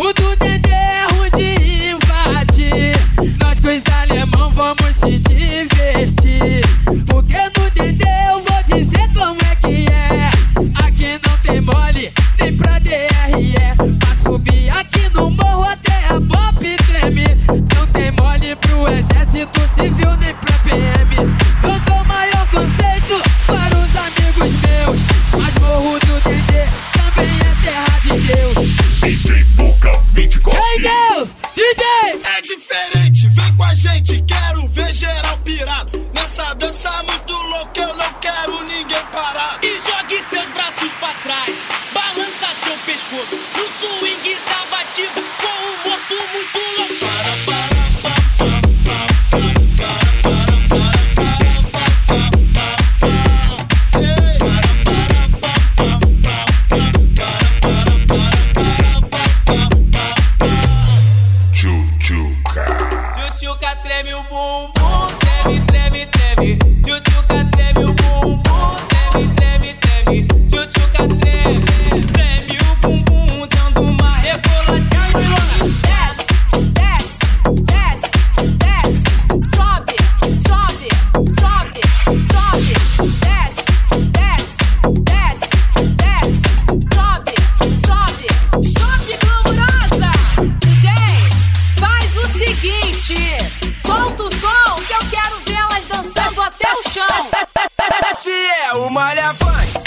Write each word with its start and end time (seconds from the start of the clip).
morro 0.00 0.14
do 0.14 0.36
Dendê 0.36 0.70
é 0.70 1.06
ruim 1.12 1.30
de 1.36 1.90
invadir. 1.90 2.96
Nós 3.38 3.60
com 3.60 3.68
os 3.68 3.82
alemão 4.00 4.50
vamos 4.50 4.96
se 4.96 5.18
divertir. 5.18 6.64
Porque 7.06 7.36
no 7.36 7.70
Dendê 7.74 8.08
eu 8.30 8.42
vou 8.42 8.62
dizer 8.78 9.08
como 9.12 9.38
é 9.50 9.54
que 9.56 9.92
é. 9.92 10.30
Aqui 10.82 11.20
não 11.26 11.36
tem 11.42 11.60
mole, 11.60 12.12
nem 12.38 12.56
pra 12.56 12.78
DRE. 12.78 13.54
Pra 13.98 14.16
subir 14.22 14.70
aqui 14.70 15.10
no 15.14 15.30
morro 15.30 15.64
até 15.64 16.06
a 16.06 16.18
pop 16.18 16.76
treme. 16.86 17.26
Não 17.48 17.86
tem 17.88 18.10
mole 18.12 18.56
pro 18.56 18.88
exército 18.88 19.60
civil, 19.74 20.16
nem 20.18 20.34
pra 20.34 20.58
PM. 20.64 21.14
Eu 21.62 21.80
dou 21.80 22.04
maior 22.06 22.46
conceito 22.50 23.22
para 23.46 23.78
os 23.78 23.96
amigos 23.96 24.52
meus. 24.62 25.00
Mas 25.38 25.54
morro 25.58 25.98
do 25.98 26.20
Dendê 26.24 26.64
também 26.94 27.36
é 27.38 27.54
terra 27.64 28.00
de 28.02 28.20
Deus. 28.26 29.59
Boca 29.90 30.02
20 30.12 30.40
Ei 30.72 30.80
Deus, 30.80 31.34
DJ! 31.54 32.20
É 32.24 32.40
diferente, 32.42 33.28
vem 33.28 33.56
com 33.56 33.64
a 33.64 33.74
gente, 33.74 34.22
quero 34.22 34.68
ver 34.68 34.92
geral 34.92 35.36
pirado. 35.38 36.10
Nessa 36.14 36.54
dança 36.54 37.02
muito 37.02 37.34
louca, 37.34 37.80
eu 37.80 37.94
não 37.94 38.12
quero 38.14 38.64
ninguém 38.64 39.04
parado. 39.12 39.66
E 39.66 39.80
jogue 39.80 40.22
seus 40.30 40.48
braços 40.50 40.92
pra 40.94 41.14
trás, 41.14 41.64
balança 41.92 42.48
seu 42.64 42.76
pescoço. 42.86 43.36
No 43.56 43.66
swing 43.66 44.34
da 44.34 44.59
Malha 99.00 99.32
Funk. 99.32 99.80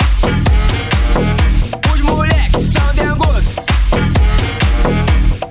Os 1.94 2.02
moleques 2.02 2.74
são 2.74 2.96
dengosos. 2.96 3.54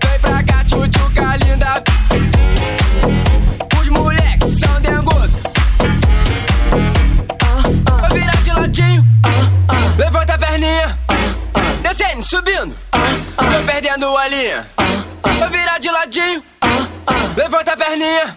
Vem 0.05 0.19
pra 0.21 0.43
cá, 0.43 0.65
tchutchuca 0.65 1.37
linda. 1.37 1.81
Os 3.81 3.89
moleques 3.89 4.59
são 4.59 4.81
dengosos. 4.81 5.41
Ah, 7.41 7.63
ah. 8.03 8.09
Virar 8.13 8.43
de 8.43 8.53
ladinho. 8.53 9.07
Ah, 9.25 9.29
ah. 9.69 9.95
Levanta 9.97 10.35
a 10.35 10.39
perninha. 10.39 10.99
Descendo, 11.85 12.23
subindo. 12.25 12.77
Tô 12.91 13.63
perdendo 13.65 14.17
a 14.17 14.27
linha. 14.27 14.67
Virar 15.53 15.79
de 15.79 15.89
ladinho. 15.89 16.43
Levanta 17.37 17.75
a 17.75 17.77
perninha. 17.77 18.37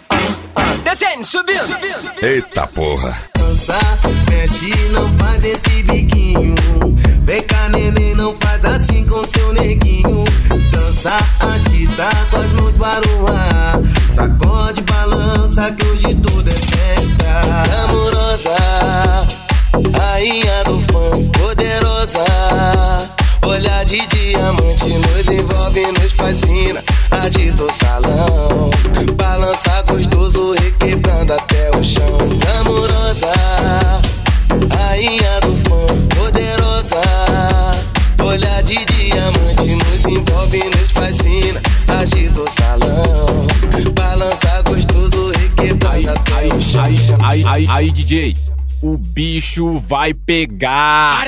Descendo, 0.86 1.26
subindo. 1.26 1.66
subindo. 1.66 2.24
Eita 2.24 2.68
porra. 2.68 3.18
dança, 3.36 3.76
mexe, 4.30 4.70
não 4.92 5.10
faz 5.18 5.44
esse 5.44 5.82
biquinho. 5.82 6.54
Vem 7.24 7.42
cá, 7.42 7.68
neném, 7.70 8.14
não 8.14 8.38
faz 8.40 8.64
assim 8.64 9.04
com 9.06 9.24
seu 9.24 9.52
neguinho. 9.54 10.24
Dança, 10.72 11.18
agita 11.40 12.08
com 12.30 12.38
as 12.38 12.54
mãos 12.54 12.76
para 12.78 13.08
o 13.18 13.28
ar. 13.28 13.80
Sacode, 14.12 14.84
balança, 14.84 15.72
que 15.72 15.86
hoje 15.88 16.14
tudo 16.16 16.50
é 16.50 16.54
festa. 16.54 17.84
Amorosa, 17.84 18.56
rainha 19.98 20.64
do 20.66 20.80
funk, 20.92 21.40
poderosa. 21.40 22.24
Olhar 23.42 23.86
de 23.86 24.06
diamante 24.06 24.86
nos 24.86 25.28
envolve, 25.28 25.82
nos 25.94 26.14
fascina. 26.14 26.84
Agita 27.10 27.64
o 27.64 27.74
salão, 27.74 28.70
Aí, 46.78 46.96
aí, 47.24 47.46
aí, 47.46 47.66
aí, 47.70 47.92
DJ, 47.92 48.36
o 48.82 48.98
bicho 48.98 49.80
vai 49.80 50.14
pegar. 50.14 51.26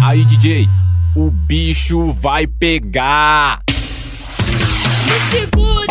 Aí, 0.00 0.24
DJ, 0.24 0.68
o 1.16 1.30
bicho 1.30 2.12
vai 2.12 2.46
pegar. 2.46 3.60
Segunda, 5.30 5.81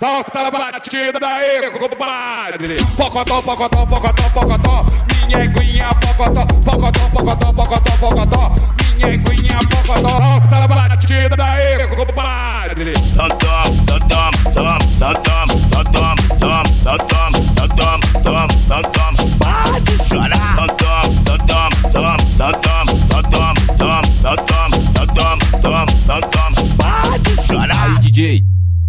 Volta 0.00 0.42
na 0.42 0.50
batida 0.50 1.20
daí, 1.20 1.70
compadre. 1.72 2.76
Pocotó, 2.96 3.42
pocotó, 3.42 3.86
pocotó, 3.86 4.22
pocotó. 4.32 4.86
Minha 5.26 5.44
eguinha, 5.44 5.90
pocotó, 5.94 6.46
pocotó, 6.64 7.00
pocotó, 7.12 7.52
pocotó, 7.52 7.92
pocotó. 8.00 8.54
Minha 8.96 9.08
eguinha, 9.12 9.58
pocotó. 9.68 10.08
Volta 10.08 10.60
na 10.60 10.66
batida 10.66 11.36
daí, 11.36 11.86
compadre. 11.94 12.94
Dum 12.94 13.28
dum 13.28 13.76
dum 13.84 13.98
dum 14.08 14.30
dum 14.54 14.78
dum 14.96 15.44
dum 15.68 15.90
dum 15.90 16.16
dum 16.40 16.64
dum 16.80 17.04
dum 17.10 17.76
dum 17.76 18.00
dum 18.24 18.48
dum 18.68 18.82
dum. 18.96 19.14
Pode 19.38 19.96
chorar. 20.08 20.56
Dum 20.56 20.68
dum 20.80 21.12
dum 21.24 21.44
dum 21.44 21.76
dum 21.92 22.16
dum 22.38 22.56
dum 22.56 23.52
dum 23.60 23.76
dum 23.76 24.00
dum 24.16 24.40
dum 24.40 25.12
dum 25.12 25.36
dum 25.60 25.84
dum 26.06 26.20
dum. 26.30 26.76
Pode 26.78 27.32
chorar. 27.46 27.84
Aí, 27.84 27.98
DJ, 28.00 28.40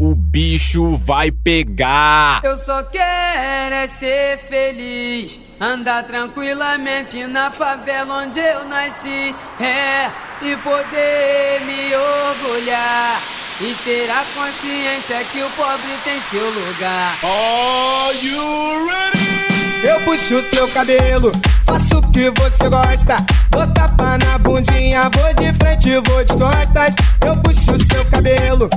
o 0.02 0.16
bicho 0.16 0.98
vai 0.98 1.30
pegar. 1.30 2.42
Eu 2.44 2.58
só 2.58 2.82
quero 2.82 3.76
é 3.76 3.86
ser 3.86 4.40
feliz, 4.40 5.40
andar 5.60 6.04
tranquilamente 6.06 7.24
na 7.28 7.52
favela 7.52 8.24
onde 8.24 8.40
eu 8.40 8.66
nasci, 8.66 9.36
é, 9.60 10.10
e 10.42 10.58
poder 10.58 11.62
me 11.68 11.96
orgulhar 11.96 13.22
E 13.62 13.76
ter 13.86 14.10
a 14.10 14.24
consciência 14.34 15.24
que 15.32 15.44
o 15.44 15.50
pobre 15.52 15.92
tem 16.04 16.20
seu 16.20 16.50
lugar. 16.50 17.16
Are 17.24 18.26
you 18.26 18.88
ready? 18.88 19.62
Eu 19.84 20.00
puxo 20.02 20.42
seu 20.44 20.68
cabelo, 20.70 21.32
faço 21.66 21.98
o 21.98 22.12
que 22.12 22.30
você 22.30 22.70
gosta. 22.70 23.18
Dou 23.50 23.66
tapa 23.74 24.18
na 24.18 24.38
bundinha, 24.38 25.10
vou 25.10 25.34
de 25.34 25.54
frente, 25.54 25.90
vou 26.10 26.24
de 26.24 26.34
costas. 26.34 26.96
Eu 27.26 27.36
puxo 27.38 27.86
seu 27.92 28.06
cabelo, 28.06 28.70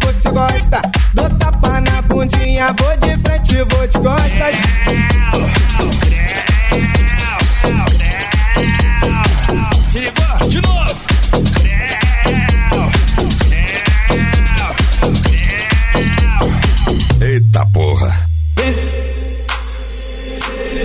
você 0.00 0.30
gosta. 0.30 0.82
Dou 1.14 1.28
tapa 1.30 1.80
na 1.80 2.02
bundinha, 2.02 2.74
vou 2.78 2.96
de 2.96 3.18
frente, 3.22 3.56
vou 3.74 3.86
de 3.86 3.98
costas. 3.98 4.56
Se 9.88 10.00
ligou? 10.00 10.48
De 10.48 10.60
novo. 10.60 11.06
Eita 17.20 17.66
porra. 17.72 18.28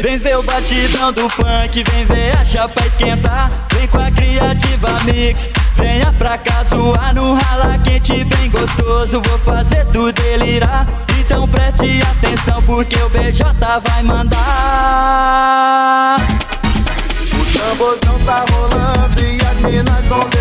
Vem 0.02 0.18
ver 0.18 0.38
o 0.38 0.44
batidão 0.44 1.14
do 1.14 1.30
funk, 1.30 1.84
vem 1.92 2.06
ver 2.06 2.38
a 2.38 2.44
chapa 2.44 2.86
esquentar. 2.86 3.68
Vem 3.74 3.88
com 3.88 3.98
a 4.00 4.12
criativa 4.12 4.98
mix, 5.06 5.50
venha 5.76 6.12
pra 6.14 6.38
cá 6.38 6.64
zoar 6.64 7.14
no 7.14 7.34
rala 7.34 7.78
quente, 7.80 8.24
bem 8.24 8.50
gostoso. 8.50 9.22
Vou 9.22 9.40
fazer 9.40 9.86
tu 9.88 10.12
delirar. 10.12 10.88
Então 11.20 11.48
preste 11.48 12.02
atenção, 12.02 12.62
porque 12.64 12.96
o 13.02 13.10
BJ 13.10 13.44
vai 13.86 14.04
mandar. 14.04 14.38
O 17.34 17.46
tamborzão 17.58 18.20
tá 18.26 18.46
rolando 18.52 19.22
e 19.22 19.38
as 19.42 19.58
minas 19.72 20.06
vão 20.06 20.33